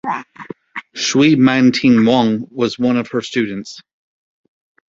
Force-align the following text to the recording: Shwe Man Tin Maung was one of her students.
Shwe 0.95 1.37
Man 1.37 1.71
Tin 1.71 1.93
Maung 2.03 2.47
was 2.51 2.79
one 2.79 2.97
of 2.97 3.09
her 3.09 3.21
students. 3.21 3.83